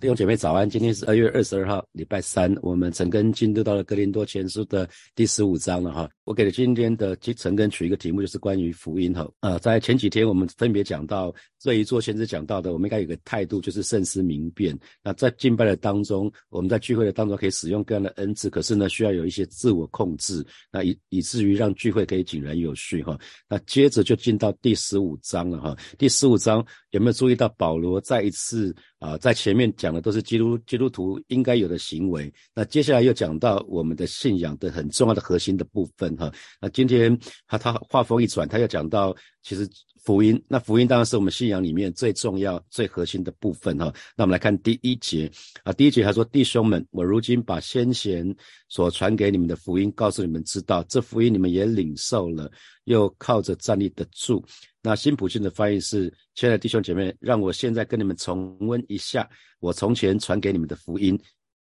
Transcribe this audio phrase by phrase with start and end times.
[0.00, 6.10] 弟兄姐妹早安，今天是二月二十二号，礼拜三，我们陈根进入到了格林多前书的第十五章了哈。
[6.24, 9.26] 我给了今天的陈根取一个题目，就是关于福音哈。
[9.40, 14.76] 呃，在前几天我们分别讲到这一座先知讲到的，我们应该有个态度，就是慎思明辨。
[15.02, 23.16] 那在敬拜的当中，我们在聚会的当中可以使用各样的恩赐，可是呢，需要有一些自我控制，那以以至于让聚会可以井然有序哈。
[23.48, 25.76] 那接着就进到第十五章了哈。
[25.96, 28.74] 第十五章有没有注意到保罗再一次？
[29.04, 36.32] 啊，在前面讲的都是基督基督徒应该有的行为，那接下来又讲到我们的信仰的很重要的核心的部分哈。
[36.58, 37.14] 那今天
[37.46, 39.68] 他他话锋一转，他又讲到其实
[40.02, 43.92] 福音，那福音当然是我们信仰里面最重要最核心的部分哈。
[44.16, 45.30] 那我们来看第一节
[45.62, 48.34] 啊，第一节他说：“弟兄们，我如今把先贤
[48.68, 52.50] 所传给你们的福音告诉你们知道，这福音你们也领受了，
[52.84, 54.44] 又靠着站立得住。”
[54.82, 59.28] 那新普信的翻译是：亲爱的弟兄姐妹，让我现在跟你们重温一下
[59.60, 61.18] 我从前传给你们的福音。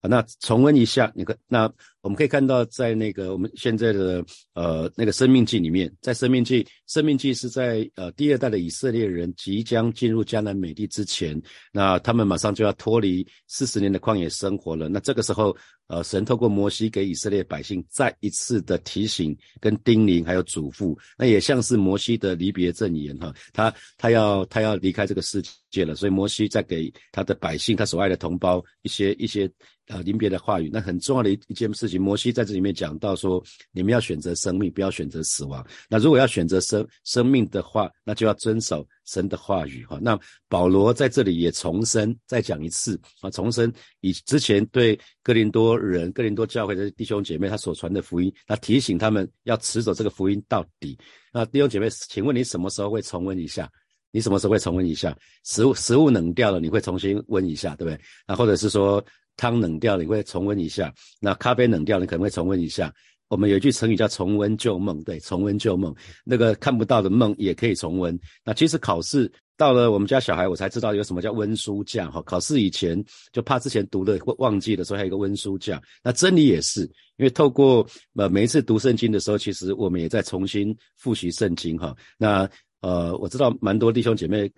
[0.08, 4.24] 那重温一下，你看，那我们可以看到，在那个我们现在的
[4.54, 11.40] 呃那个生命记里面，在生命记，生命记是在呃第二代的以色列人即将进入迦南美地之前，
[11.72, 14.88] 那他们马上就要脱离四十年的旷野生活了。
[14.88, 15.56] 那这个时候。
[15.86, 23.32] 呃，神透过摩西给以色列百姓再一次的提醒、跟叮咛，还有嘱咐，那也像是摩西的离别赠言哈。
[23.52, 29.50] 他他要他要离开这个世界了，所以摩西在给他的百姓、他所爱的同胞一些一些
[29.88, 30.70] 呃临别的话语。
[30.72, 35.64] 那很重要的一一件事情，摩西在这里面讲到说，你们要选择生命，不要选择死亡。
[35.90, 38.86] 那如果要选择生生命的话，那就要遵守。
[39.04, 50.98] 神的话语哈，那保罗在这里也重申，再讲一次啊，重申以之前对哥林多人、哥林多教会的弟兄姐妹他所传的福音，他提醒他们要持守这个福音到底。
[51.32, 53.70] 那弟兄姐妹，请问你什么时候会重温一下？
[54.10, 55.16] 你什么时候会重温一下？
[55.44, 58.00] 食物食物冷掉了，你会重新温一下，对不对？
[58.26, 59.04] 那或者是说
[59.36, 60.94] 汤冷掉了，你会重温一下？
[61.20, 62.94] 那咖啡冷掉了，你可能会重温一下。
[63.28, 68.18] 我们有一句成语叫“重温旧梦”，对，重温旧梦，那个看不到的梦也可以重温。
[68.44, 72.22] 那其实考试到了我们家小孩，我才知道有什么叫温书假哈。
[72.22, 73.02] 考试以前
[73.32, 75.82] 就怕之前读的会忘记的时候，还有一个温书假。
[76.02, 76.82] 那真理也是，
[77.16, 81.96] 因为透过呃每一次读圣经的时候，其实我们也在重新复习圣经哈。
[82.18, 82.48] 那
[82.82, 84.50] 呃，我知道蛮多弟兄姐妹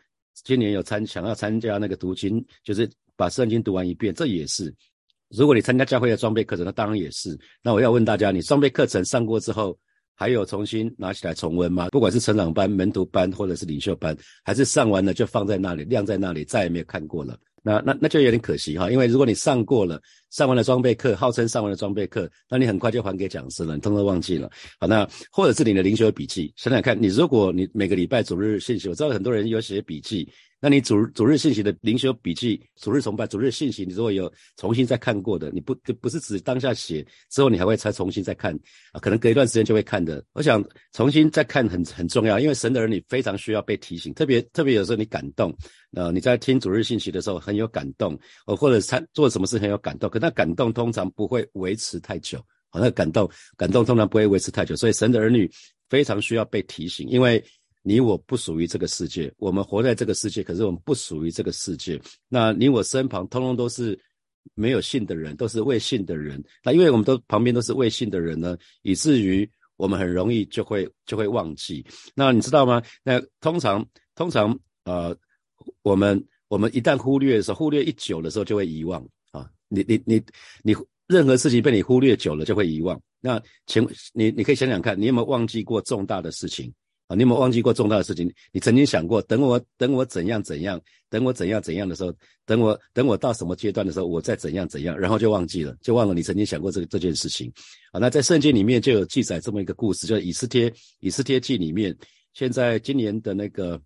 [0.44, 4.74] 今年有参想要参加那个读经，就是把圣经读完一遍，这也是。
[5.30, 7.38] 如果你参加教会的装备课程，那当然也是。
[7.62, 9.76] 那我要问大家，你装备课程上过之后，
[10.14, 11.88] 还有重新拿起来重温吗？
[11.90, 17.36] 不管是成长班、门徒班，或者是领袖班，还是上完了就放在那里，晾在那里，再也没有看过了。
[17.62, 20.00] 那那那就有点可惜哈，因为如果你上过了，
[20.30, 24.48] 上完了装备课，号称上完了装备课，那你很快就还给讲师了，你通通忘记了。
[24.78, 30.28] 好，那或者是你的灵修笔记，想想看，你如果你每个礼拜主日信息，我知道很多人有写笔记。
[30.58, 38.58] 那你主主日信息的灵修笔记、主日崇拜、主日信息，你如果有重新再看过的，你不不是指当下写之后，你还会再重新再看
[38.92, 38.98] 啊？
[38.98, 40.24] 可能隔一段时间就会看的。
[40.32, 45.54] 我想重新再看很很重要，因为神的儿女非常需要被提醒，特别特别有时候你感动，
[45.92, 52.38] 呃，你在听主日信息的时候很有感动，哦，或者他做什么事很有感动，可那感动通常不会维持太久，
[52.70, 55.50] 好，那感动感动通常不会维持太久，所以神的儿女
[55.90, 57.44] 非常需要被提醒，因为。
[57.88, 62.00] 你我不属于这个世界，我们活在这个世界，可是我们不属于这个世界。
[62.28, 63.96] 那你我身旁通通都是
[64.54, 66.42] 没有信的人，都是未信的人。
[66.64, 71.86] 那因为我们都旁边都是未信的人呢，以至于我们很容易就会就会忘记。
[72.12, 72.82] 那你知道吗？
[73.04, 73.86] 那通常
[74.16, 75.16] 通常呃，
[75.82, 79.48] 我们我们一旦忽略的时候，忽略一久的时候就会遗忘啊。
[79.68, 80.20] 你你你
[80.64, 80.74] 你
[81.06, 83.00] 任何事情被你忽略久了就会遗忘。
[83.20, 86.74] 那请你你可以想想看，你有没有忘记过重大的事情？
[87.06, 88.32] 啊，你有没有忘记过重大的事情？
[88.52, 92.12] 你曾经想过，等我等我怎样怎样，等我怎样怎样的时候，
[92.44, 97.52] 等我等我到什么阶段的时候，我再怎样怎样，然后就忘记了，就忘了你曾经想过这个这件事情。
[97.92, 101.96] 啊，那在圣经里面就有记载这么一个故事，就是以斯帖以斯帖记里面。
[102.32, 103.80] 现在今年的那个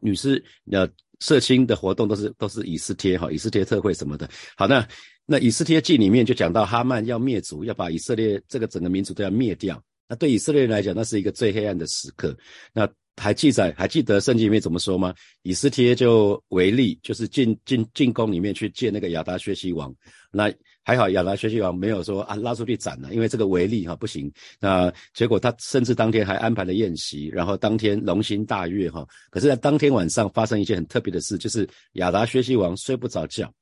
[0.00, 0.88] 女士呃
[1.18, 4.30] 社青的活动都是都是以斯帖哈，以斯帖特会什么的。
[4.56, 4.86] 好，那
[5.26, 9.82] 那以斯帖记里面就讲到哈曼要灭族，要把以色列这个整个民族都要灭掉。
[10.10, 12.36] 那对以色列人来讲，那是一个最黑暗的时刻。
[12.72, 15.14] 那还记载，还记得圣经里面怎么说吗？
[15.42, 19.94] 以斯帖就为例，就是进进进宫里面去见那个亚达薛西王。
[20.32, 20.52] 那
[20.82, 24.32] 还好，亚达薛西王没有说啊拉出去斩了，因为这个为例哈不行。
[24.58, 29.06] 那结果他甚至当天还安排了宴席，然后当天龙心大悦哈。
[29.30, 33.52] 可是，在当天晚上发生一件很特别的事，就是亚达薛西王睡不着觉。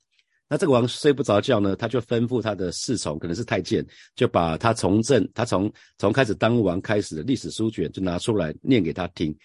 [0.48, 3.86] 那这个王睡不着觉呢，他就吩咐他的侍从，可能是太监，
[4.16, 9.36] 就把他从政，他从从开始当王开始的历史书卷就拿出来念给他听。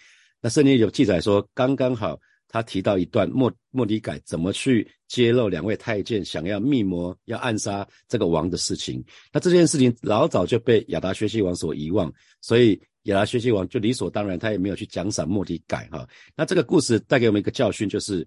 [0.41, 9.03] 那圣经有记载说，刚刚好他提到一段莫莫迪改怎么去揭露两位太监想要密谋要暗杀这个王的事情。
[9.31, 12.11] 那这件事情老早就被亚达薛西王所遗忘，
[12.41, 16.07] 所以亚达薛西王就理所当然，他也没有去奖赏莫迪改哈。
[16.35, 18.25] 那这个故事带给我们一个教训，就是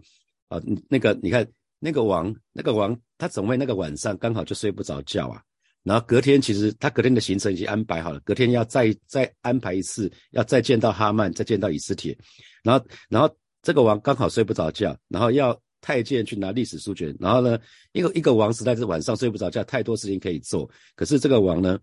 [0.49, 1.46] 啊，那个你看
[1.78, 5.43] 那个王，那个王他怎么会那个晚上刚好就睡不着觉啊？
[5.82, 12.17] 然后隔天，其实他隔天的行程已经安排好了，隔天要再再安排一次，要再见到哈曼，再见到以斯帖。
[12.64, 13.32] 然后，然后
[13.62, 17.14] 这个王刚好睡不着觉，然后要太监去拿历史书卷。
[17.20, 17.56] 然后呢，
[17.93, 20.69] 一个一个王实在是晚上睡不着觉，太多事情可以做。
[20.96, 21.78] 可是这个王呢，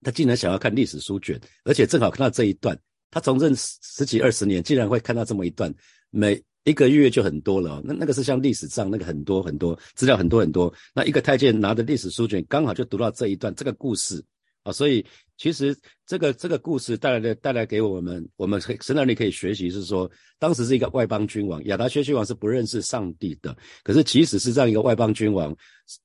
[0.00, 2.78] 他竟然想要看历史书卷，而且正好看到这一段。
[3.10, 5.70] 他从政十几二十年，竟然会看到这么一段，
[6.08, 6.42] 每。
[6.64, 10.72] 一个月就很多了，那那个是像历史上那个很多很多资料很多很多。
[10.94, 14.24] 那一个太监拿着历史书卷，刚好就读到这一段这个故事
[14.62, 15.04] 啊，所以
[15.36, 15.76] 其实
[16.06, 25.54] 这个这个故事带来的带来给我们，我们神那里可以学习是说，当时是一个外邦君王亚达薛西王是不认识上帝的，可是即使是这样一个外邦君王，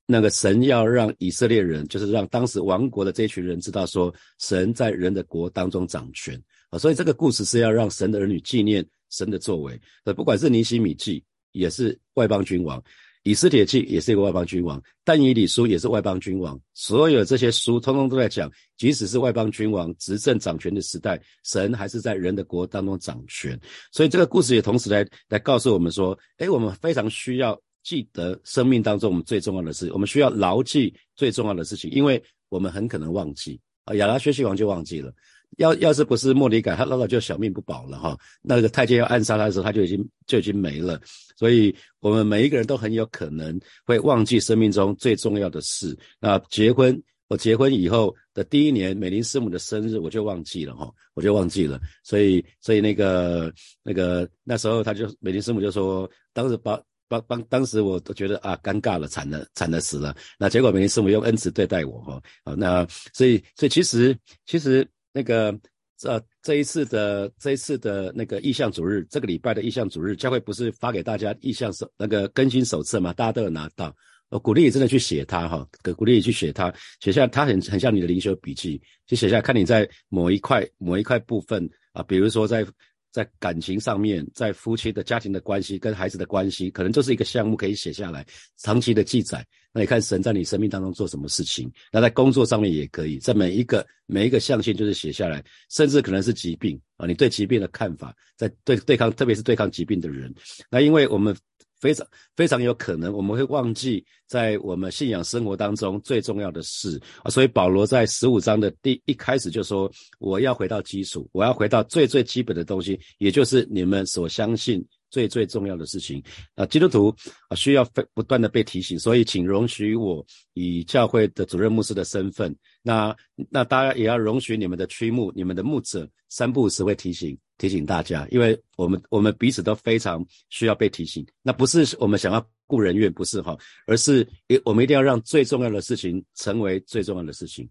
[0.04, 8.86] 那个神要让以色列人，就是让当时亡国的这群人知道说，神在人的国当中掌权啊，所以这个故事是要让神的儿女纪念。
[9.10, 11.22] 神的作为，呃，不管是尼西米记
[11.52, 12.82] 也是外邦君王，
[13.24, 23.60] 以斯帖记也是一个外邦君王，但以理书也是外邦君王，所有这些书通通都在讲，即使是外邦君王执政掌权的时代，神还是在人的国当中掌权。
[23.92, 35.12] 所以这个故事也同时来来告诉我们说，哎，我们非常需要记得生命当中我们最重要的事，我们需要牢记最重要的事情，因为我们很可能忘记啊，亚拉薛西王就忘记了。
[35.56, 38.16] 要要是不是莫里改，他老早就小命不保了哈。
[38.40, 41.00] 那个太监要暗杀他的时候，他就已经就已经没了。
[41.36, 45.96] 所以，我们每一个人都很有可能会忘记生命中最重要的事。
[46.18, 51.80] 那结婚，我结婚以后的第一年，美林师母的生日，我就忘记了哈，我就忘记了。
[52.04, 53.52] 所以，所以那个
[53.82, 60.16] 那个那时候，他就美林师母就说，当时帮帮帮，当时我都觉得啊，尴尬了，惨了，惨的死了。
[60.38, 62.22] 那结果美林师母用恩慈对待我哈。
[62.44, 64.16] 好，那所以，所以其实
[64.46, 64.88] 其实。
[65.12, 65.58] 那个，
[65.96, 73.12] 这这一次的这一次的那个意向主日，这个礼拜的意向主日，教会不是发给大家意向手那个更新手册吗？
[73.12, 73.94] 大家都有拿到，
[74.28, 75.66] 我鼓励你真的去写它哈，
[75.96, 82.66] 鼓励你去写它，写下它很很像你的灵修笔记，去写下看你在某一块某一块部分啊，比如说在。
[83.10, 88.26] 在感情上面，在夫妻的家庭的关系跟孩子的关系，可能就是一个项目可以写下来，
[88.56, 89.44] 长期的记载。
[89.72, 91.70] 那你看神在你生命当中做什么事情？
[91.92, 100.34] 那在工作上面也可以，在每一个每一个象限就是写下来，甚至可能是疾病啊，你对疾病的看法，在对对抗，特别是对抗疾病的人。
[100.70, 101.36] 那因为我们。
[101.80, 102.06] 非常
[102.36, 107.30] 非常有可能，我们会忘记在我们信仰生活当中最重要的事啊。
[107.30, 109.90] 所以保罗在十五章的第一开始就说
[110.20, 116.22] ：“我要回到基础，我要回到最最基本的东西，也就是你们所相信最最重要的事情
[116.54, 117.08] 啊。”基督徒
[117.48, 118.98] 啊，需要非不断的被提醒。
[118.98, 123.16] 所以，请容许我以教会的主任牧师的身份，那
[123.48, 127.36] 那大家也要容许你们的区牧、你们的牧者三不五时会提醒。
[127.60, 131.24] 提醒大家，因为我们我们彼此都非常需要被提醒。
[131.42, 133.54] 那不是我们想要顾人怨，不是哈，
[133.86, 134.26] 而是
[134.64, 137.68] 我们一定要让最重要的事情成为最重要的事情。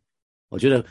[0.50, 0.86] 我觉得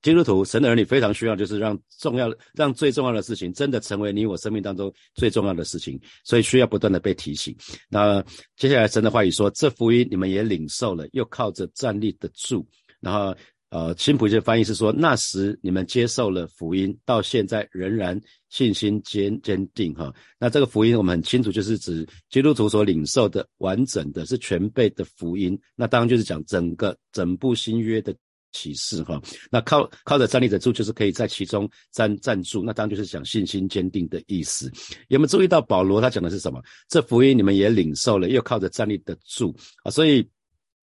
[0.00, 6.00] 基督徒神的儿女非常需要，就是让重要让最重要的事情真的成为你我生命当中最重要的事情。
[6.22, 7.52] 所以需要不断的被提醒。
[7.88, 8.24] 那
[8.56, 12.64] 接下来神的话语说：“这福音你们也领受了，又靠着站立得住。”
[13.02, 13.36] 然后。
[13.76, 18.18] 呃，新普世翻译是说，那时你们接受了福音，到现在仍然
[18.48, 20.10] 信心坚坚定哈。
[20.38, 25.60] 那这个福音我们很清楚，就是指基督徒所领受的完整的是全备的福音。
[25.74, 28.16] 那当然就是讲整个整部新约的
[28.52, 29.20] 启示哈。
[29.50, 32.62] 那靠靠着站立得住，就是可以在其中站站住。
[32.64, 34.72] 那当然就是讲信心坚定的意思。
[35.08, 36.62] 有没有注意到保罗他讲的是什么？
[36.88, 39.54] 这福音你们也领受了，又靠着站立得住
[39.84, 39.90] 啊。
[39.90, 40.26] 所以，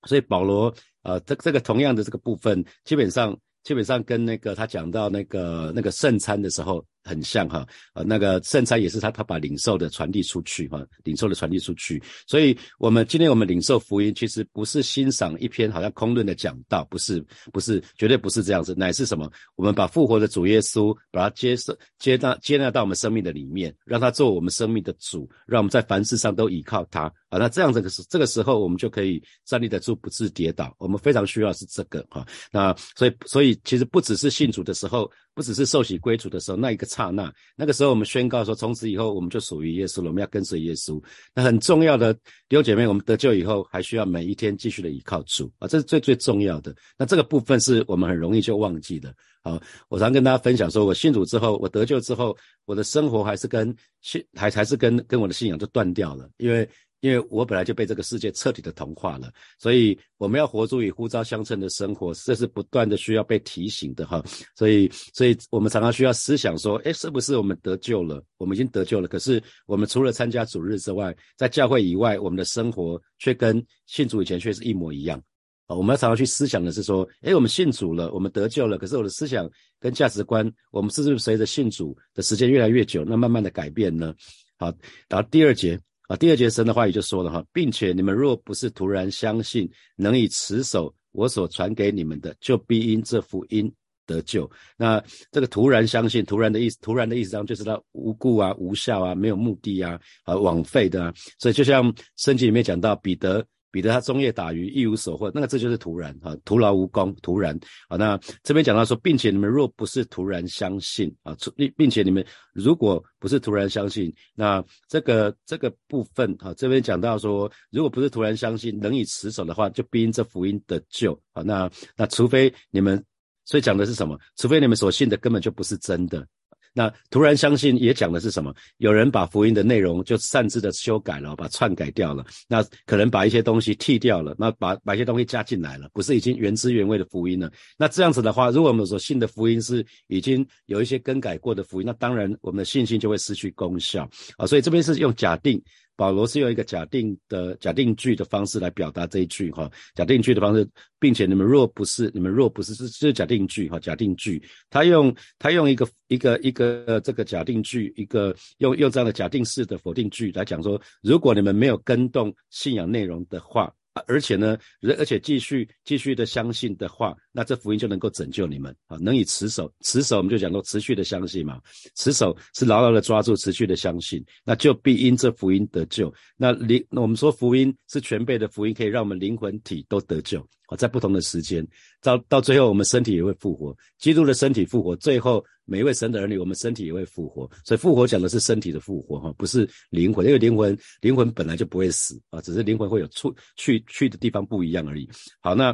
[0.07, 0.71] 所以保罗。
[1.03, 6.83] 啊，这这个同样的这个部分，基本上基本上跟那个他讲到那个那个圣餐的时候。
[7.03, 12.01] 很像哈，呃，那个圣餐也是他他把领受的传递出去哈，领受的传递出去。
[12.27, 19.29] 所以，我们今天我们领受福音，其实不是欣赏一篇好像空论的讲道，不是，不是，绝对不是这样子，乃是什么？
[19.55, 27.37] 我们把复活的主耶稣，把他接受、接纳、接纳到我们生命的里面，让他做我们生命的主，让我们在凡事上都依靠他啊。
[27.37, 30.73] 那这样子的时，这个时候我们就可以站立得住，不致跌倒。
[30.79, 32.25] 我们非常需要是这个哈。
[32.51, 41.01] 那所以，所以其实不只是信主的时候，不只是受洗归主的时候那一个刹那，那个时候我们宣告说，从此以后我们就属于耶稣了，我们要跟随耶稣。
[41.33, 46.75] 那很重要的弟兄姐妹，我们得救以后，还需要每一天继续的依靠主啊，这是最最重要的。
[46.97, 49.13] 那这个部分是我们很容易就忘记的。
[49.43, 56.67] 好，我常跟大家分享说，我信主之后，我得救之后，我的生活还是跟信还还是跟跟我的信仰就断掉了，因为。
[57.03, 59.29] 因为我本来就被这个世界彻底的同化了，
[59.59, 64.23] 所以我们要活出与呼召相称的生活，这是不断的需要被提醒的哈。
[64.55, 68.23] 所以，所以我们常常需要思想说，哎，是不是我们得救了？
[68.37, 75.21] 我们已经得救了，可是我们除了参加主日之外，在教会以外，我们的生活却跟信主以前却是一模一样
[75.67, 75.75] 啊。
[75.75, 79.45] 我们要常常去思想的是说，哎，我们信主了，我们得救了，可是我的思想
[79.77, 84.15] 跟价值观，我们是不是随着信主的时间越来越久，那慢慢的改变呢？
[84.57, 84.73] 好，
[85.09, 85.77] 然后第二节。
[86.07, 93.71] 啊，第二节神的话语就说了哈，并且你们若不是突然相信，能以持守我所传给你们的，就必因这福音
[94.05, 94.49] 得救。
[94.77, 101.13] 那这个突然相信，突然的意思，突然的意思上就是他无故啊、无效啊、没有目的啊、啊枉费的啊。
[101.39, 103.45] 所以就像圣经里面讲到彼得。
[103.73, 107.97] 彼得他终夜打鱼一无所获，那个这就是徒然啊，徒劳无功，徒然啊。
[107.97, 121.41] 那这边讲到说，并且你们若不是徒然相信啊，并并且你们如果不是突然相信，那这个这个部分啊，这边讲到说，如果不是突然相信，能以持守的话，就必因这福音的救啊。
[121.41, 123.03] 那那除非你们，
[123.43, 124.19] 所以讲的是什么？
[124.37, 126.27] 除非你们所信的根本就不是真的。
[126.73, 128.53] 那突然相信也讲的是什么？
[128.77, 132.25] 有人把福音的内容就擅自的修改了，把篡改掉了。
[132.47, 137.51] 那可能把一些东西剃掉了，那把把一些东西加进来了，不是已经原汁原味的福音了？
[137.77, 144.47] 那这样子的话，如果我们所信的福音是已经有一些更改过的福音，那当然我们的信心就会失去功效啊。
[144.47, 145.61] 所以这边是用假定。
[145.95, 150.67] 保罗是用一个假定的假定句的方式来表达这一句哈，假定句的方式，
[150.99, 163.73] 并且你们若不是，你们若不是，是是假定句哈，假定句，他用他用一个一个一个这个假定句，一个用用这样的假定式的否定句来讲说，如果你们没有跟动信仰内容的话。
[164.07, 164.57] 而且呢，
[164.97, 168.97] 而且继续继续的相信的话，那这福音就能够拯救你们啊！
[168.97, 171.61] 能以持守，持守我们就讲到持续的相信嘛，
[171.95, 176.13] 持守是牢牢的抓住，持续的相信，那就必因这福音得救。
[176.35, 181.65] 那灵，那我们说福音是全备的福音，可以让我们灵魂体都得救在不同的时间，
[182.01, 185.43] 到到最后我们身体也会复活，基督的身体复活，最后。
[185.65, 195.09] 每一位神的儿女，我们身体也会复活，所以复活讲的是身体的复活哈，不是灵魂，因为灵魂灵魂本来就不会死啊，只是灵魂会有出去去的地方不一样而已。
[195.39, 195.73] 好，那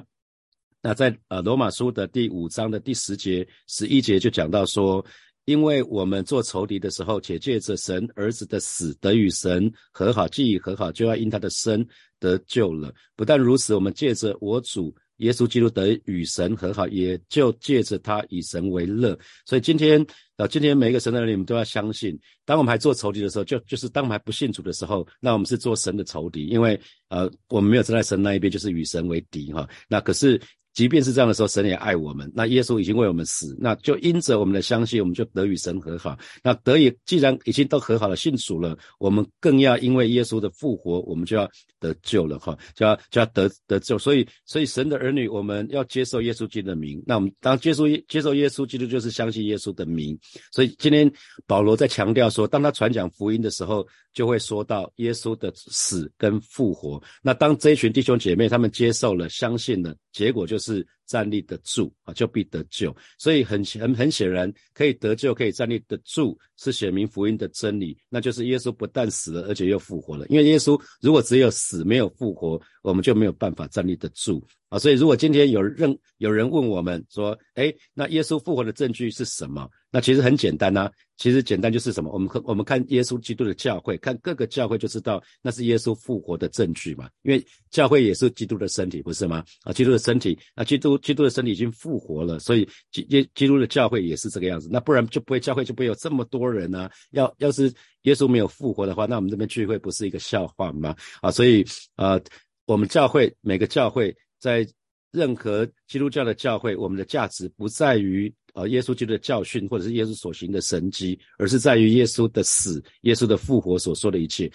[0.83, 5.03] 那在呃罗马书的第五章的第十节十一节就讲到说，
[5.49, 11.83] 因为我们做仇敌的时候，且借着神儿子的死得与神和好，既已和好，就要因他的生
[12.19, 12.93] 得救了。
[13.15, 14.95] 不但如此，我们借着我主。
[15.17, 19.17] 耶稣基督得与神和好，也就借着他以神为乐。
[19.43, 19.99] 所以今天
[20.37, 26.79] 啊，今天每一个神的人，你们都要相信，当我们还做仇敌的时候，就就是当我们还不信主的时候，那我们是做神的仇敌，因为
[27.09, 29.67] 呃，我们没有站在神那一边，就是与神为敌哈。
[29.87, 30.39] 那可是。
[30.79, 32.31] 即便是这样的时候，神也爱我们。
[32.33, 36.17] 那耶稣已经为我们死，那就因着我们的相信，我们就得与神和好。
[36.41, 41.45] 那得以既然已经都和好了，信主了，我们更要因为耶稣的复活，我们就要
[41.81, 43.99] 得救了哈，就要就要得得救。
[43.99, 47.03] 所以，所以神的儿女，我们要接受耶稣基督的名。
[47.05, 50.17] 那我们当接受接受耶稣基督，就是相信耶稣的名。
[50.53, 51.11] 所以今天
[51.45, 57.01] 保罗在强调说，当他传讲福音的时候，就会说到耶稣的死跟复活。
[57.23, 60.59] 那当这一群弟兄姐妹他们接受了、相信了，结果就。
[60.59, 62.95] 是站立得住啊，就必得救。
[63.17, 67.97] 所以很很很显然，可以得救、可以站立得住，是显明福音的真理。
[68.09, 70.27] 那就是耶稣不但死了，而且又复活了。
[70.27, 74.79] 因为耶稣如果只有死没有复活，我们就没有办法站立得住啊。
[74.79, 79.69] 所以如果今天有任有人问我们说，哎，那耶稣复活的证据是什么？
[79.91, 80.89] 那其实很简单呐。
[81.17, 82.09] 其实简单就是什么？
[82.13, 87.09] 我们看我们看耶稣基督的教会，看各个教会就知道那是耶稣复活的证据嘛。
[87.23, 89.43] 因为教会也是基督的身体，不是吗？
[89.63, 94.69] 啊，基督的身体，那基督基督的身体已经复活了，所以基耶基督的教会也是这个样子。
[94.71, 96.89] 那不然就不会教会就不会有这么多人呢。
[97.11, 97.69] 要要是
[98.03, 100.95] 耶稣没有复活的话，那我们这边聚会不是一个笑话吗？
[101.21, 102.17] 啊，所以啊，
[102.65, 104.67] 我们教会每个教会在
[105.11, 108.33] 任何基督教的教会，我们的价值不在于。
[108.55, 114.51] 呃，耶稣基督的教训，或者是耶稣所行的神迹，而是在于耶稣的死、耶稣的复活所说的一切。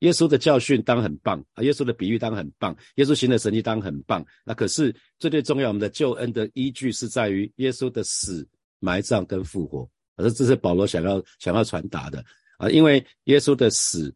[0.00, 4.24] 耶稣的教训当很棒啊，耶稣的比喻当很棒，耶稣行的神迹当很棒。
[4.44, 8.46] 那可是最最重要，我们的救恩的依据是在于耶稣的死、
[8.80, 9.88] 埋葬跟复活。
[10.16, 12.22] 而这是保罗想要想要传达的
[12.58, 14.14] 啊，因为耶稣的死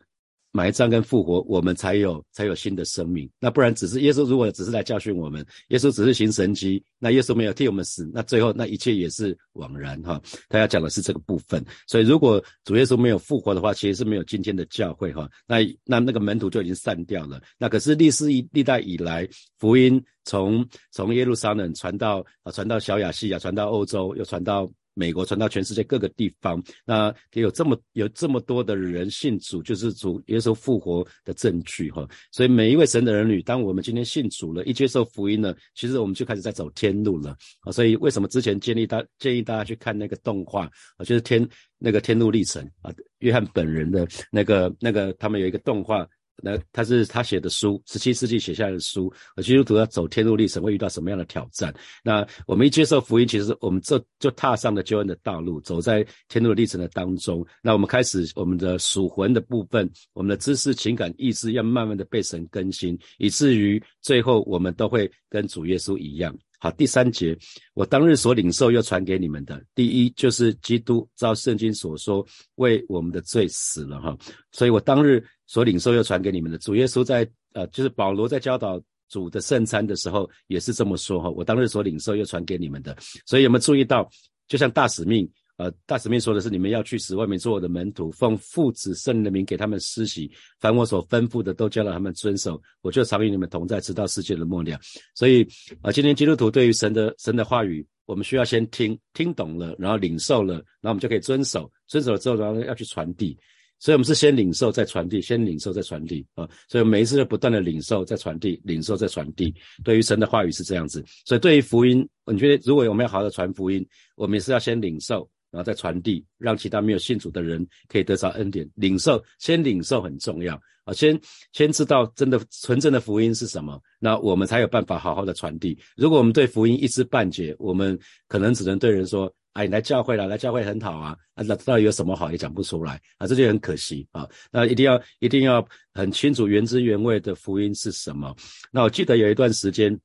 [0.53, 3.29] 埋葬跟复活，我们才有才有新的生命。
[3.41, 10.21] 那不然只是耶稣如果只是来教训我们，耶稣只是行神迹，那耶稣没有替我们死，那最后那一切也是枉然哈。
[10.49, 11.65] 他要讲的是这个部分。
[11.89, 15.29] 所以如果主耶稣没有复活的话，其实是没有今天的教会哈。
[15.47, 17.41] 那那那个门徒就已经散掉了。
[17.59, 19.27] 那可是历史以历代以来，
[19.59, 24.71] 福音从从耶路撒冷传到啊传到小亚细亚，传到欧洲，又传到。
[24.95, 32.07] 美国传到全世界各个地方，那也有这么有这么多的人信主，就是主耶稣复活的证据哈。
[32.31, 37.73] 所以每一位神的儿女，当我们今天信主了，一接受福音了，其实我们就开始在走天路了啊。
[37.73, 40.65] 所以为什么之前建议大建议大家去看那个动画
[40.97, 46.07] 啊，就是天那个天路历程啊，约翰本人的那个那个他们有一个动画。
[46.43, 49.13] 那他是他写的书，十七世纪写下来的书。
[49.43, 51.73] 基督徒要走天路历程，会遇到什么样的挑战？
[52.03, 57.47] 那我们一接受福音，其实我们这就踏上了救恩的道路，走在天路历程的当中。
[57.63, 66.37] 那我们开始我们的属魂的部分，我们的知识、情感、意志要慢慢的被神更新，以至于最后我们都会跟主耶稣一样。
[66.63, 67.37] 好，第三节，
[67.75, 74.17] 我当日所领受又传给你们的，第一就是基督照圣经所说为我们的罪死了哈，
[74.53, 84.09] 所以我当日所领受又传给你们的，主耶稣在呃，就是保罗在教导主的圣餐的时候也是这么说哈，我当日所领受又传给你们的，所以有没有注意到，
[84.47, 85.29] 就像大使命。
[85.63, 90.29] 呃，大使命说的是，你们要去使外面做我的门徒，奉父子圣灵的名给他们施洗，
[90.59, 94.77] 凡我所吩咐的都教导他们遵守，我就常与你们同在，直到世界的末了。
[95.15, 95.47] 所以
[95.81, 103.39] 啊，今天基督徒对于神的神的话语，我们需要先听听懂了，然后领受了，然后我们就可以遵守，遵守了之后，然后要去传递。
[103.79, 106.49] 所以，我们是先领受再传递，先领受再传递啊。
[106.69, 109.53] 所以每一次都不断的领受再传递，领受再传递。
[109.83, 111.05] 对于神的话语是这样子。
[111.25, 113.85] 所以对于福音，你觉得如果我们要好好的传福音，
[114.17, 115.29] 我们也是要先领受。
[115.53, 119.23] 然后再传递，让其他没有信主的人可以得着恩典，领受。
[119.39, 121.21] 先领受很重要啊，先
[121.53, 125.79] 先知道真的纯正的福音是什么，那我们才有办法好好的传递。
[125.95, 127.97] 如果我们对福音一知半解，我们
[128.29, 134.27] 可能只能对人说：“哎，来教会了，来教会很好啊。”啊，那到底有什么好也讲不出来啊，这就很可惜啊。
[134.51, 138.35] 那一定要一定要很清楚原汁原味的福音是什么。
[138.73, 139.97] 那我记得有一段时间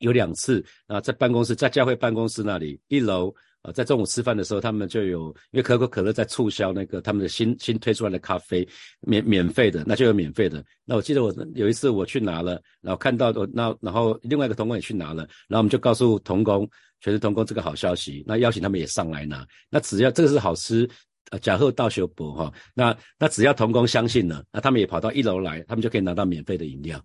[0.00, 3.32] 有两次啊，在办公室，在教会办公室那里一楼。
[3.62, 8.66] 啊，在中午吃饭的时候，他们就有，因为可口可乐在促销那个他们的新新推出来的咖啡，
[9.00, 10.64] 免免费的，那就有免费的。
[10.84, 16.66] 那我记得我有一次我去拿了，然后看到我那然后另外一个同工也去拿了，然后我们就告诉童工，
[17.00, 19.46] 全是童工这个好消息，那邀请他们也上来拿。
[19.68, 20.88] 那只要这个是好吃，
[21.30, 26.98] 呃，假后道修博哈，那那只要童工相信了，那他们也跑到一楼来，他们就可以拿到免费的饮料。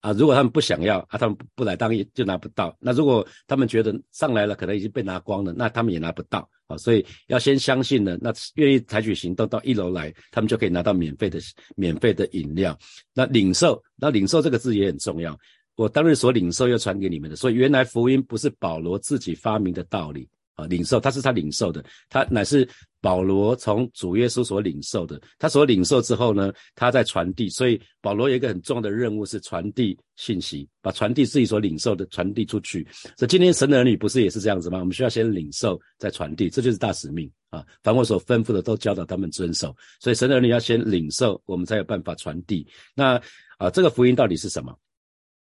[0.00, 2.76] 啊，如果他们不想要啊，他们不来当就拿不到。
[2.80, 6.76] 那如果他们觉得上来了可能已经被拿光了，那他们也拿不到啊。
[6.76, 11.40] 所以要先相信呢，那愿意采取行动到一楼来，他们就可以拿到免费的
[11.74, 12.78] 免费的饮料。
[13.14, 15.36] 那领受，那领受这个字也很重要。
[15.74, 20.28] 我当日所领受要传给你们的，所以原来福音不是保罗自己发明的道理。
[20.56, 22.66] 啊，领受他是他领受的，他乃是
[23.00, 25.20] 保罗从主耶稣所领受的。
[25.38, 27.48] 他所领受之后呢，他在传递。
[27.50, 32.88] 所以保罗有一个很重要的任务是传递信息，把传递自己所领受的传递出去。
[33.18, 34.78] 所以今天神的儿女不是也是这样子吗？
[34.78, 37.62] 我们需要先领受再传递，这就是大使命啊！
[37.82, 39.76] 凡我所吩咐的都教导他们遵守。
[40.00, 42.66] 所以神的儿女要先领受，我们才有办法传递。
[42.94, 43.20] 那
[43.58, 44.74] 啊，这个福音到底是什么？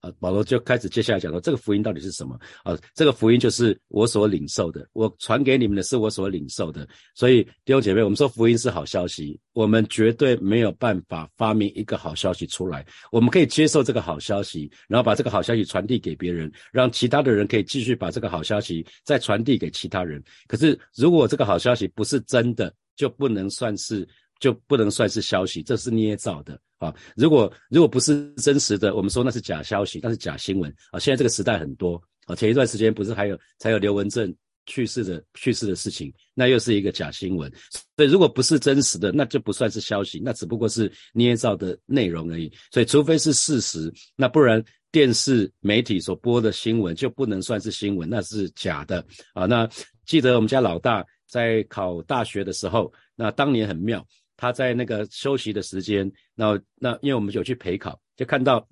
[0.01, 2.37] 啊，保罗就开始接下来讲说，这个福音到底是什么？
[2.63, 6.87] 啊，这个福音就是我所领受的，我传给你们的是我所领受的。
[7.13, 12.83] 所以弟兄姐妹，我们说福音是好消息，我们绝对没有办法发明一个好消息出来。
[13.11, 20.23] 我们可以接受这个好消息，然后把这个好消息传递给别人，让其他的人可以继续把这个好消息再传递给其他人。
[20.47, 24.07] 可是如果这个好消息不是真的，就不能算是
[24.39, 26.59] 就不能算是消息，这是捏造的。
[26.81, 30.99] 啊，如果如果不是真实的，我们说那是假消息，那是假新闻啊。
[30.99, 34.33] 现在这个时代很多啊，前一段时间不是还有才有刘文正
[34.65, 37.51] 去世的去世的事情，那又是一个假新闻。
[37.95, 42.51] 所以如果不是真实的，那就不算是消息，那只不过是捏造的内容而已。
[42.71, 49.45] 所以除非是事实，那不然电视媒体所播的新闻就不能算是新闻，那是假的啊。
[49.45, 49.69] 那
[50.07, 54.03] 记得我们家老大在考大学的时候，那当年很妙。
[54.41, 58.67] 他在那个休息的时间，那那因为我们有去陪考，就看到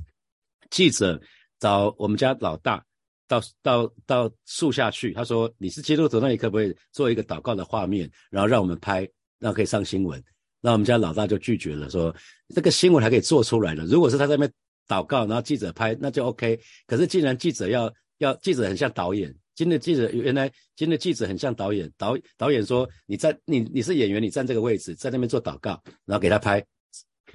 [0.72, 1.22] 记者
[1.60, 2.84] 找我们家老大
[3.28, 10.20] 到到到树下去，他说：“你是基督徒，那你可不可以做一个祷告的画面，然后让我们拍，然后可以上新闻？”
[10.60, 12.12] 那我们家老大就拒绝了，说
[12.56, 14.52] ：“这个新闻还可以做出来的，如果是他在那边
[14.88, 16.60] 祷告，然后记者拍，那就 OK。
[16.88, 26.66] 可是既然记者要要记者很像导演。”新的记者原来新的记者很像导演，导导演说你在你你是演员，你站这个位置，在那边做祷告，然后给他拍，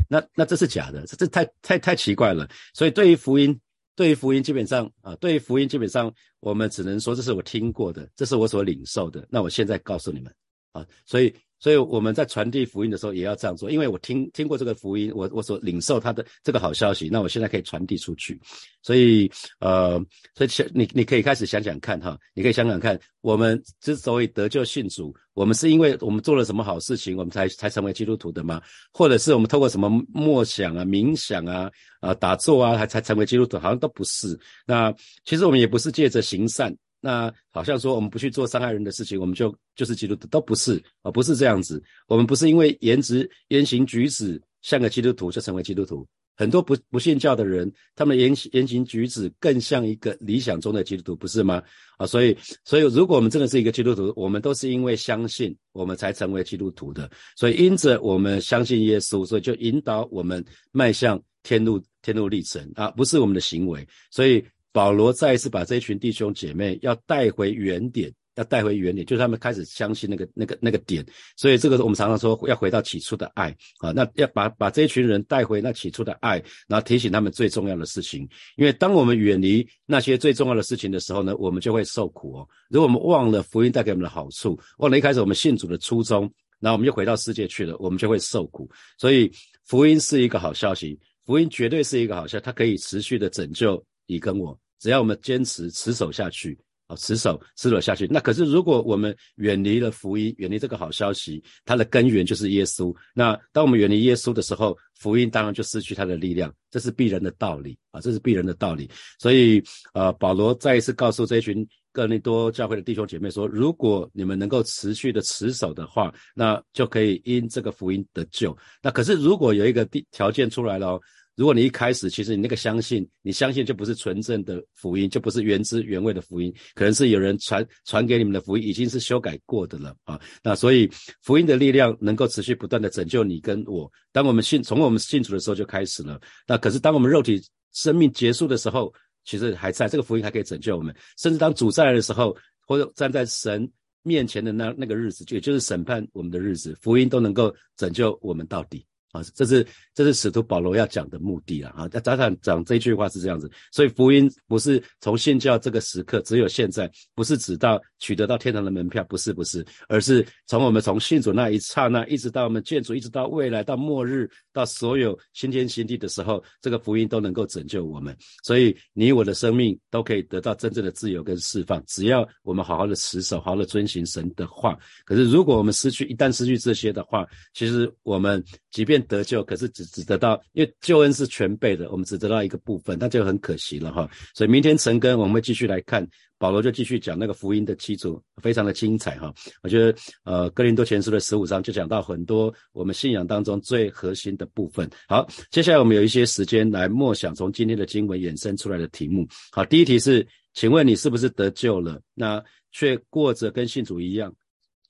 [0.09, 2.49] 那那这是假的，这这太太太奇怪了。
[2.73, 3.61] 所以对于福音，
[3.95, 6.11] 对于福音基本上啊，对于福音基本上，
[6.41, 9.29] 我们只能说这是我听过的，这是我所领受的。
[9.29, 10.35] 那我现在告诉你们
[10.75, 11.35] 啊，所以。
[11.61, 18.39] 所以我们在传递福音的时候也要这样做，因为我听听过这个福音，我我所领受他的这个好消息，那我现在可以传递出去。
[18.83, 19.99] 所以呃，
[20.35, 28.61] 所以想你你可以开始想想看哈，你可以想想看，我们之所以得救信主，我们是因为我们做了什么好事情，我们才才成为基督徒的吗？
[28.93, 33.59] 或者是我们透过什么默想啊、冥想啊、啊打坐啊，才才成为基督徒？
[33.59, 34.39] 好像都不是。
[34.67, 34.93] 那
[35.25, 36.77] 其实我们也不是借着行善。
[37.05, 41.83] 那好像说我们不去做伤害人的事情，我们就就是基督徒，都不是啊，不是这样子。
[42.09, 46.07] 我们不是因为颜值、言行举止像个基督徒就成为基督徒。
[46.35, 51.63] 很多不不信教的人，他们言言行举止更像一个理想中的基督徒，不是吗？
[51.99, 57.11] 啊，所以所以如果我们真的是一个基督徒，我们都是因为相信我们才成为基督徒的。
[57.37, 63.87] 所以因着我们相信耶稣，所以就引导我们迈向天路天路历程啊，不是我们的行为。
[64.11, 64.43] 所以。
[64.75, 71.07] 保罗再一次把这一群弟兄姐妹要带回原点，要带回原点，就是他们开始相信那个、那个、那个点。
[71.37, 78.29] 所以这个我们常常说要回到起初的爱啊，那要把把这一群人带回那起初的爱，然后提醒他们最重要的事情。
[78.57, 82.49] 因为当我们远离那些最重要的事情的时候呢，我们就会受苦哦。
[82.69, 86.23] 如果我们忘了福音带给我们的好处，忘了一开始我们信主的初衷，
[86.59, 88.69] 然后我们就回到世界去了，我们就会受苦。
[88.99, 89.31] 所以
[89.67, 94.59] 福音是一个好消息，福音绝对是一个好消息，它可以持续的拯救你跟我。
[94.81, 98.07] 只要我们坚持持守下去，啊，持守持守下去。
[98.07, 102.95] 那可是如果我们远离了福音，远离这个好消息，它的根源就是耶稣。
[103.15, 108.91] 那当我们远离耶稣的时候，福音当然就失去它的力量，这是必然的道理啊，这是必然的道理。
[109.19, 109.63] 所以，
[109.95, 118.57] 呃，保罗再一次告诉这群哥林多教会的弟兄姐妹说：如果你们能够持续的持守的话，那就可以因这个福音得救。
[118.83, 121.01] 那可是如果有一个条件出来了。
[121.37, 130.21] 如果你一开始其实你那个相信，你相信就不是纯正的福音，就不是原汁原味的福音，可能是有人传传给你们的福音已经是修改过的了啊。
[130.43, 130.89] 那所以
[131.23, 133.91] 福音的力量能够持续不断的拯救你跟我。
[134.13, 136.21] 当我们信从我们信主的时候就开始了。
[136.47, 137.43] 那可是当我们肉体
[137.73, 138.93] 生命结束的时候，
[139.25, 140.95] 其实还在这个福音还可以拯救我们。
[141.19, 143.69] 甚至当主再来的时候，或者站在神
[144.03, 148.87] 面前的那那个日子，就也就是审判我们的日子，福音都能够拯救我们到底。
[149.15, 151.89] 啊，这是这是使徒保罗要讲的目的啊啊！
[151.89, 168.17] 他讲讲这句话是这样子，所以福音不是从信教这个时刻，只有现在，不是指到取得到天堂的门票，不是不是，而是从我们从信主那一刹那，一直到我们建主，一直到未来到末日，到所有新天新地的时候，这个福音都能够拯救我们。
[168.43, 174.77] 所以你我的生命都可以得到真正的自由跟释放，只要我们好好的持守，好好的遵行神的话。
[175.05, 184.09] 可是如果我们失去，一旦失去这些的话，其实我们即便得救，可是只只得到，因为救恩是全备的，我们只得到一个部分，那就很可惜了哈。
[184.35, 186.07] 所以明天晨更我们会继续来看，
[186.39, 189.33] 保罗就继续讲那个福音的基础，非常的精彩哈。
[189.63, 194.89] 我觉得呃哥林多前书的十五章就讲到很多我们信仰当中最核心的部分。
[195.09, 199.27] 好，接下来我们有一些时间来默想从今天的经文衍生出来的题目。
[199.53, 202.01] 好，第一题是，请问你是不是得救了？
[202.15, 204.35] 那却过着跟信主一样？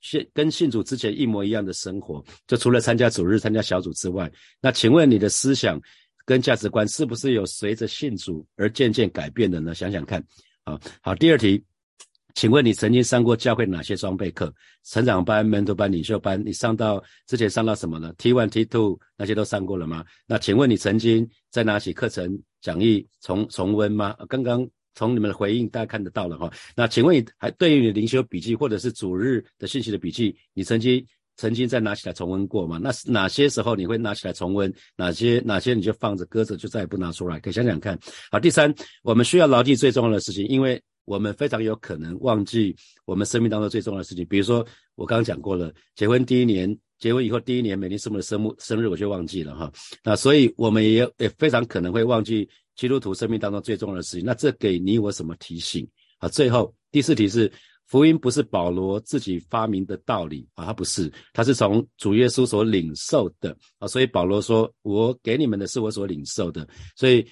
[0.05, 5.81] 信跟信主之前一模一样的生活，就除了参加主日、参加小组之外，那请问你的思想
[6.25, 9.73] 跟价值观是不是有随着信主而渐渐改变的呢？
[9.73, 10.23] 想想看。
[10.63, 11.63] 啊，好，第二题，
[12.35, 14.53] 请问你曾经上过教会哪些装备课？
[14.83, 20.05] 成长班、门徒班、领袖班，你上到之前上到什么呢？T one、T two 那些都上过了吗？
[20.27, 24.15] 那请问你曾经在哪些课程讲义重重温吗？
[24.29, 24.67] 刚刚。
[24.95, 26.51] 从你们的回应，大家看得到了哈。
[26.75, 31.05] 那请问，还对于你灵修笔记或者是主日的信息的笔记，你曾经
[31.35, 32.79] 曾经再拿起来重温过吗？
[32.81, 34.73] 那是哪些时候你会拿起来重温？
[34.95, 37.39] 哪些哪些你就放着搁着，就再也不拿出来？
[37.39, 37.99] 可以想想看。
[38.31, 44.25] 好，第三，我们需要牢记最重要的事情，因为我们非常有可能忘记我们生命当中最重要的事情。
[44.27, 49.71] 比如说，我刚刚讲过了，结婚第一年，结婚以后第一年，每年什么的生日生日我就忘记了哈。
[50.03, 52.47] 那所以我们也也非常可能会忘记。
[52.75, 55.87] 基督徒生命当中最重要的事情，那这给你我什么提醒
[56.19, 56.27] 啊？
[56.27, 57.49] 最后第四题是
[57.87, 67.25] 福音不是保罗自己发明的道理啊，他不是，他是从主耶稣所领受的啊，所以保罗说：“我给你们的是我所领受的。”所以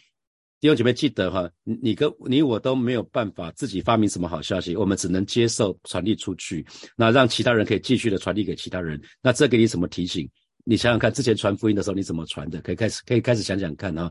[0.63, 8.97] 弟兄姐妹记得哈，你跟你我都没有办法自己发明什么好消息，我们只能接受传递出去，那让其他人可以继续的传递给其他人。
[9.21, 10.25] 那这给你什么提醒？
[10.63, 12.61] 你想想看，之前传福音的时候你怎么传的？
[12.61, 14.09] 可以开始可以开始想想看啊。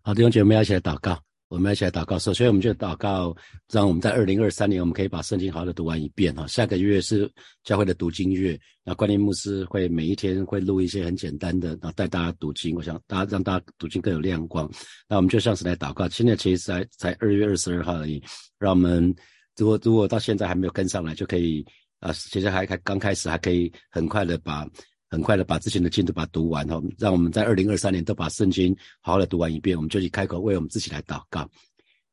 [0.00, 1.22] 好，弟兄姐妹，要一起来祷告。
[1.48, 2.18] 我们一起来祷告。
[2.18, 3.34] 首先，我们就祷告，
[3.70, 6.46] 让我们在二零二三年，我们可以把圣经好好的读完一遍哈。
[6.46, 7.30] 下个月是
[7.64, 12.76] 教会的读经月，那关联牧师会每一天会录一些很简单的，然后带大家读经。
[12.76, 14.70] 我想大家让大家读经更有亮光。
[15.08, 16.06] 那我们就像是来祷告。
[16.10, 18.22] 现在其实才才二月二十二号而已，
[18.58, 19.14] 让我们
[19.56, 21.64] 如果如果到现在还没有跟上来，就可以
[22.00, 24.68] 啊，其实还还刚开始，还可以很快的把。
[25.10, 31.48] 很快的把之前的经都把它读完哈，让我们在二零二三年都把圣经好好的读完一遍，我们就去开口为我们自己来祷告。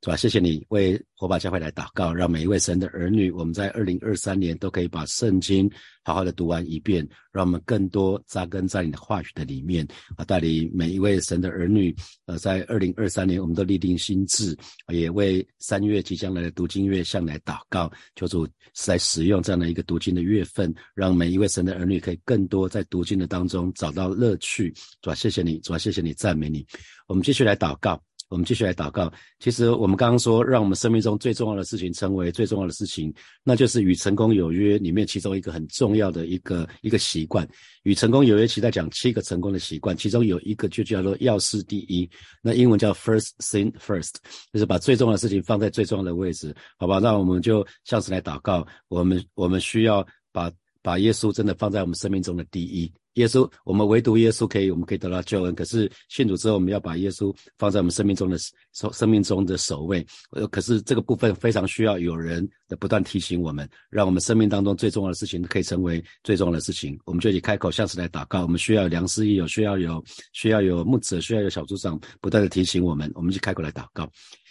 [0.06, 0.16] 是吧？
[0.16, 5.68] 谢谢你为火把教会来祷告，让每一位神的儿女，我们在二零二三年都可以把圣经
[6.04, 9.84] 好好的读完一遍，让我们更多扎根在你的话语的里面
[10.16, 10.24] 啊！
[10.24, 11.92] 带领每一位神的儿女，
[12.28, 14.56] 呃，在二零二三年，我们都立定心志，
[14.90, 24.72] 也为三月即将来的读经月向来祷告，求主在使用这样的一个读经的月份，让每一位神的儿女可以更多在读经的当中找到乐趣。
[25.02, 26.64] 主啊，谢谢你，主啊，谢谢你，赞美你。
[27.08, 28.00] 我们继续来祷告。
[28.30, 29.12] 我们继续来祷告。
[29.40, 37.48] 其实我们刚刚说，让我们生命中最重要的事情成为最重要的事情，那就是与成功有约里面其中一个很重要的一个一个习惯。
[37.84, 42.10] 与成功有约，其在讲七个成功的习惯，其中有一个就叫做要事第一。
[42.42, 44.14] 那英文叫 first thing first，
[44.52, 47.00] 就是把最重要的事情放在最重要的位置，好吧？
[47.00, 50.52] 那我们就像是来祷告，我们我们需要把
[50.86, 52.92] 把耶稣真的放在我们生命中的第一。
[53.14, 55.56] 耶稣，我们唯独耶稣可以，我们可以得到救恩。
[55.56, 58.38] 可是信主之后，我们要把耶稣放在我们生命中的
[58.74, 60.06] 首生命中的首位。
[60.32, 67.00] 呃，可是这个部分非常需要有人的不断提醒我们，让我们生命当中最重要的事情可以成为最重要的事情。
[67.06, 68.44] 我们就以开口向神来祷告。
[68.44, 73.10] 我们需要良师益友，需要有需要有牧者，需要有小组长不断的提醒我们。
[73.16, 74.06] 我们就开口来祷告。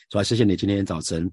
[0.09, 1.31] 主要，谢谢你今天早晨。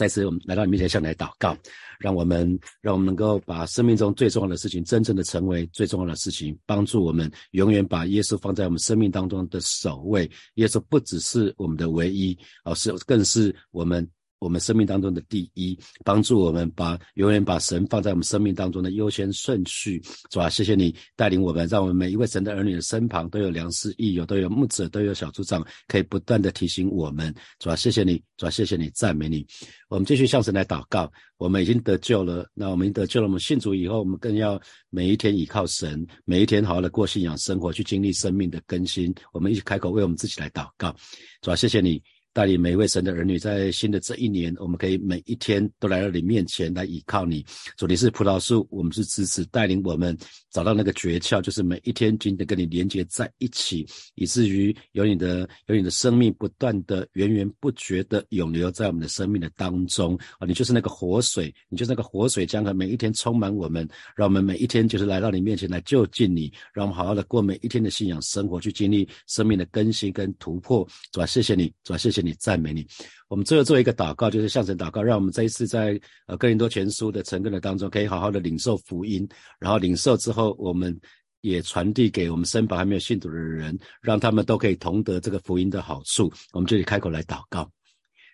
[0.00, 1.54] 再次，我们来到你面前向你来祷告，
[1.98, 10.30] 让我们让我们能够把生命中最重要的事情，真正的成为最重要的事情，帮助我们永远把耶稣放在我们生命当中的首位。
[10.54, 12.34] 耶稣不只是我们的唯一，
[12.64, 14.08] 而是更是我们。
[14.40, 20.48] 我们生命当中的第一，帮助我们把永远把神放在我们生命当中的优先顺序，是吧？
[20.48, 27.76] 谢谢你带领我们，让我们每一位神的儿女的身旁都有良师益友，都有牧者，都有小组长，可以不断的提醒我们，是吧？
[27.76, 28.50] 谢谢你，是吧？
[28.50, 29.46] 谢谢你，赞美你。
[29.88, 31.12] 我们继续向神来祷告。
[31.36, 39.14] 我们已经得救了，那我们得救了，我们信主以后，我们更要每一天依靠神，每一天好好的过信仰生活，去经历生命的更新。
[39.32, 40.94] 我们一起开口为我们自己来祷告，
[41.40, 41.56] 主要？
[41.56, 42.02] 谢谢你。
[42.32, 47.44] 带领每一位神的儿女，在新的这一年，我们可以每一天都来到你面前来倚靠你。
[47.76, 50.16] 主，你是葡萄树，我们是枝子，带领我们
[50.50, 60.46] 找到那个诀窍，就是每一天紧紧跟你连接在一起，以至于有你的有你的生命不断的源源不绝的涌流在我们的生命的当中啊！
[60.46, 70.86] 你就是那个活水，你就是那个活水江河，每一天充满我们，让我们每一天就是来到你面前来就近你，让我们好好的过每一天的信仰生活，去经历生命的更新跟突破。
[71.10, 72.19] 主啊，谢谢你，主啊，谢谢。
[72.22, 72.86] 你赞美你，
[73.28, 79.28] 我们最后做一个祷告，就是向神祷告，让我们这一次在呃哥林多全书的成根的当中，可以好好的领受福音，
[79.58, 80.98] 然后领受之后，我们
[81.40, 86.32] 也传递给我们身旁还没有信主的人，让他们都可以同得这个福音的好处。
[86.52, 87.70] 我们这里开口来祷告。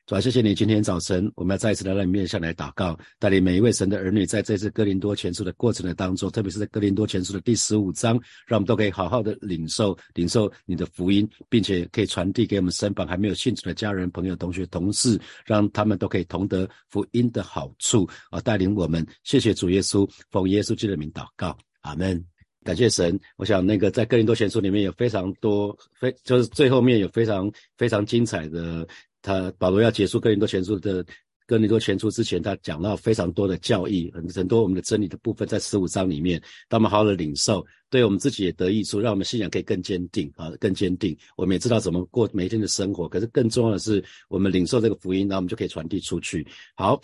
[0.06, 8.12] 主要谢谢你，今天早晨我们要再一次来到你面前来祷告，带领每一位神的儿女，在这次哥林多前书的过程的当中，特别是在哥林多前书的第十五章，
[8.46, 18.40] 让我们都可以好好的领受领受你的福音，并且可以传递给我们身旁还没有信主的家人、朋友、同学、同事，让他们都可以同得福音的好处啊！
[18.40, 22.24] 带领我们，谢谢主耶稣，奉耶稣基督的名祷告，阿门。
[22.62, 23.18] 感谢神。
[23.36, 28.86] 我想那个在哥林多前书里面有非常多非，就是最后面有非常非常精彩的。
[29.26, 31.04] 他保罗要结束哥林多前书的
[31.48, 41.16] 哥林多前书之前，他讲到非常多的教义，很很多我们的真理的部分，在十五章里面，他们好好的领受，对我们自己也得益处，让我们信仰可以更坚定啊，更坚定。
[41.36, 46.46] 我们也知道怎么过每一天的生活，可是更重要的是，我们领受这个福音，那我们就可以传递出去。
[46.76, 47.00] 好，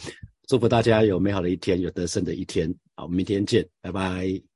[0.46, 2.72] 祝福大家有美好的一天，有得胜的一天。
[2.94, 4.51] 好，我们明天见，拜拜。